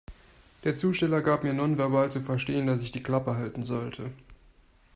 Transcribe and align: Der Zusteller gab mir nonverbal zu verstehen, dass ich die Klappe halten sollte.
Der 0.63 0.73
Zusteller 0.75 1.21
gab 1.21 1.43
mir 1.43 1.53
nonverbal 1.53 2.11
zu 2.11 2.21
verstehen, 2.21 2.65
dass 2.65 2.81
ich 2.81 2.91
die 2.91 3.03
Klappe 3.03 3.35
halten 3.35 3.61
sollte. 3.61 4.11